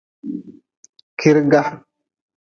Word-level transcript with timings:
Kiirga. 1.19 1.61